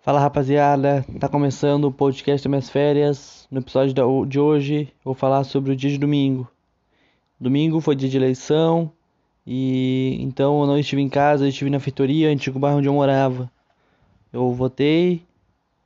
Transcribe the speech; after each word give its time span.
Fala 0.00 0.20
rapaziada, 0.20 1.04
tá 1.18 1.28
começando 1.28 1.86
o 1.86 1.92
podcast 1.92 2.44
das 2.44 2.48
minhas 2.48 2.70
férias. 2.70 3.48
No 3.50 3.58
episódio 3.58 4.26
de 4.26 4.38
hoje 4.38 4.92
vou 5.04 5.12
falar 5.12 5.42
sobre 5.42 5.72
o 5.72 5.76
dia 5.76 5.90
de 5.90 5.98
domingo. 5.98 6.48
Domingo 7.38 7.80
foi 7.80 7.96
dia 7.96 8.08
de 8.08 8.16
eleição 8.16 8.92
e 9.44 10.16
então 10.20 10.60
eu 10.60 10.66
não 10.68 10.78
estive 10.78 11.02
em 11.02 11.08
casa, 11.08 11.44
eu 11.44 11.48
estive 11.48 11.68
na 11.68 11.80
feitoria, 11.80 12.30
antigo 12.30 12.60
bairro 12.60 12.78
onde 12.78 12.86
eu 12.86 12.94
morava. 12.94 13.50
Eu 14.32 14.52
votei, 14.52 15.20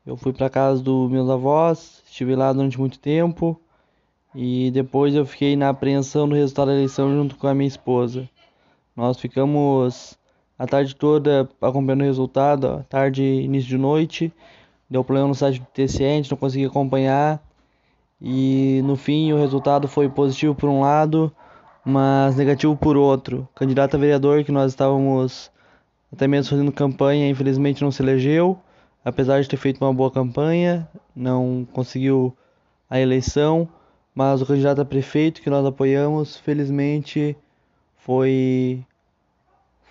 eu 0.05 0.15
fui 0.15 0.33
para 0.33 0.51
casa 0.51 0.83
dos 0.83 1.11
meus 1.11 1.29
avós, 1.31 2.03
estive 2.07 2.37
lá 2.37 2.53
durante 2.53 2.79
muito 2.79 2.99
tempo 2.99 3.59
e 4.35 4.71
depois 4.73 5.15
eu 5.15 5.25
fiquei 5.25 5.57
na 5.57 5.71
apreensão 5.71 6.29
do 6.29 6.35
resultado 6.35 6.69
da 6.69 6.75
eleição 6.75 7.11
junto 7.11 7.37
com 7.37 7.47
a 7.47 7.55
minha 7.55 7.67
esposa. 7.67 8.29
Nós 8.95 9.19
ficamos 9.19 10.19
a 10.63 10.67
tarde 10.67 10.95
toda 10.95 11.49
acompanhando 11.61 12.03
o 12.03 12.05
resultado, 12.05 12.87
tarde, 12.89 13.21
início 13.21 13.69
de 13.69 13.77
noite. 13.77 14.33
Deu 14.89 15.03
problema 15.03 15.27
no 15.27 15.35
site 15.35 15.59
do 15.59 15.67
TCE, 15.67 16.31
não 16.31 16.37
conseguia 16.39 16.69
acompanhar. 16.69 17.43
E 18.21 18.81
no 18.85 18.95
fim 18.95 19.33
o 19.33 19.39
resultado 19.39 19.89
foi 19.89 20.09
positivo 20.09 20.55
por 20.55 20.69
um 20.69 20.81
lado, 20.83 21.33
mas 21.85 22.37
negativo 22.37 22.77
por 22.77 22.97
outro. 22.97 23.49
O 23.53 23.59
candidato 23.59 23.97
a 23.97 23.99
vereador 23.99 24.45
que 24.45 24.53
nós 24.53 24.71
estávamos 24.71 25.51
até 26.13 26.29
mesmo 26.29 26.51
fazendo 26.51 26.71
campanha, 26.71 27.29
infelizmente 27.29 27.83
não 27.83 27.91
se 27.91 28.01
elegeu, 28.01 28.57
apesar 29.05 29.43
de 29.43 29.49
ter 29.49 29.57
feito 29.57 29.85
uma 29.85 29.93
boa 29.93 30.13
campanha, 30.13 30.89
não 31.13 31.67
conseguiu 31.73 32.37
a 32.89 33.01
eleição, 33.01 33.69
mas 34.15 34.41
o 34.41 34.47
candidato 34.47 34.81
a 34.81 34.85
prefeito 34.85 35.43
que 35.43 35.51
nós 35.51 35.67
apoiamos, 35.67 36.37
felizmente 36.37 37.37
foi 37.97 38.87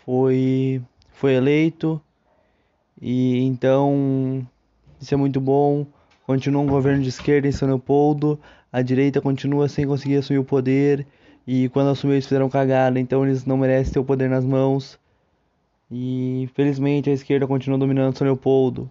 foi, 0.05 0.81
foi 1.11 1.33
eleito 1.33 2.01
e 3.01 3.39
então 3.39 4.45
isso 4.99 5.13
é 5.13 5.17
muito 5.17 5.41
bom. 5.41 5.85
Continua 6.25 6.61
um 6.61 6.67
governo 6.67 7.01
de 7.01 7.09
esquerda 7.09 7.47
em 7.47 7.51
São 7.51 7.67
Leopoldo, 7.67 8.39
a 8.71 8.81
direita 8.81 9.19
continua 9.19 9.67
sem 9.67 9.87
conseguir 9.87 10.17
assumir 10.17 10.39
o 10.39 10.45
poder 10.45 11.05
e 11.45 11.69
quando 11.69 11.89
assumiu 11.89 12.15
eles 12.15 12.25
fizeram 12.25 12.49
cagada, 12.49 12.99
então 12.99 13.25
eles 13.25 13.45
não 13.45 13.57
merecem 13.57 13.93
ter 13.93 13.99
o 13.99 14.05
poder 14.05 14.29
nas 14.29 14.45
mãos. 14.45 14.99
E 15.89 16.49
felizmente 16.53 17.09
a 17.09 17.13
esquerda 17.13 17.47
continua 17.47 17.77
dominando 17.77 18.17
São 18.17 18.25
Leopoldo. 18.25 18.89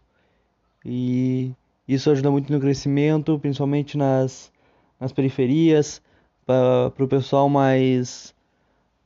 E 0.85 1.53
isso 1.89 2.11
ajuda 2.11 2.31
muito 2.31 2.53
no 2.53 2.61
crescimento, 2.61 3.39
principalmente 3.39 3.97
nas, 3.97 4.53
nas 4.99 5.13
periferias, 5.13 6.03
para 6.47 6.93
o 6.99 7.09
pessoal 7.09 7.49
mais 7.49 8.35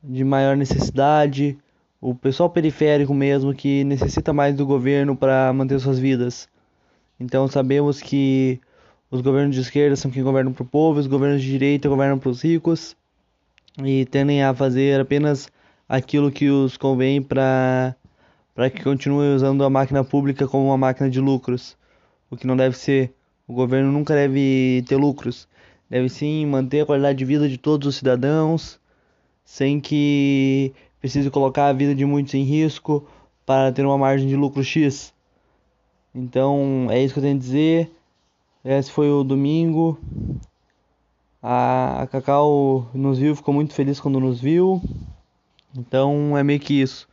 de 0.03 0.23
maior 0.23 0.57
necessidade, 0.57 1.57
o 2.07 2.13
pessoal 2.13 2.47
periférico 2.51 3.15
mesmo 3.15 3.51
que 3.51 3.83
necessita 3.83 4.31
mais 4.31 4.55
do 4.55 4.63
governo 4.63 5.15
para 5.15 5.51
manter 5.51 5.79
suas 5.79 5.97
vidas. 5.97 6.47
Então 7.19 7.47
sabemos 7.47 7.99
que 7.99 8.61
os 9.09 9.21
governos 9.21 9.55
de 9.55 9.61
esquerda 9.61 9.95
são 9.95 10.11
quem 10.11 10.21
governam 10.21 10.53
para 10.53 10.61
o 10.61 10.67
povo, 10.67 10.99
os 10.99 11.07
governos 11.07 11.41
de 11.41 11.49
direita 11.49 11.89
governam 11.89 12.19
para 12.19 12.29
os 12.29 12.43
ricos 12.43 12.95
e 13.83 14.05
tendem 14.05 14.43
a 14.43 14.53
fazer 14.53 15.01
apenas 15.01 15.49
aquilo 15.89 16.31
que 16.31 16.47
os 16.47 16.77
convém 16.77 17.23
para 17.23 17.95
para 18.53 18.69
que 18.69 18.83
continuem 18.83 19.33
usando 19.33 19.63
a 19.63 19.69
máquina 19.69 20.03
pública 20.03 20.47
como 20.47 20.67
uma 20.67 20.77
máquina 20.77 21.09
de 21.09 21.19
lucros, 21.19 21.75
o 22.29 22.37
que 22.37 22.45
não 22.45 22.55
deve 22.55 22.77
ser. 22.77 23.15
O 23.47 23.53
governo 23.53 23.91
nunca 23.91 24.13
deve 24.13 24.85
ter 24.87 24.95
lucros, 24.95 25.47
deve 25.89 26.07
sim 26.07 26.45
manter 26.45 26.81
a 26.81 26.85
qualidade 26.85 27.17
de 27.17 27.25
vida 27.25 27.49
de 27.49 27.57
todos 27.57 27.87
os 27.87 27.95
cidadãos, 27.95 28.79
sem 29.43 29.79
que 29.79 30.71
precise 31.05 31.29
colocar 31.29 31.67
a 31.67 31.73
vida 31.73 31.93
de 31.93 32.03
muitos 32.03 32.33
em 32.33 32.41
risco 32.41 33.07
para 33.45 33.71
ter 33.71 33.85
uma 33.85 33.95
margem 33.95 34.27
de 34.27 34.35
lucro 34.35 34.63
X. 34.63 35.13
Então 36.15 36.87
é 36.89 36.99
isso 36.99 37.13
que 37.13 37.19
eu 37.19 37.23
tenho 37.23 37.35
a 37.35 37.39
dizer. 37.39 37.91
Esse 38.63 38.91
foi 38.91 39.11
o 39.11 39.23
domingo. 39.23 39.99
A, 41.43 42.01
a 42.01 42.07
Cacau 42.07 42.89
nos 42.91 43.19
viu, 43.19 43.35
ficou 43.35 43.53
muito 43.53 43.75
feliz 43.75 43.99
quando 43.99 44.19
nos 44.19 44.41
viu. 44.41 44.81
Então 45.77 46.35
é 46.35 46.43
meio 46.43 46.59
que 46.59 46.81
isso. 46.81 47.07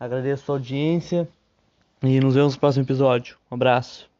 Agradeço 0.00 0.50
a 0.50 0.56
audiência 0.56 1.28
e 2.02 2.18
nos 2.18 2.34
vemos 2.34 2.54
no 2.54 2.60
próximo 2.60 2.84
episódio. 2.84 3.36
Um 3.48 3.54
abraço. 3.54 4.15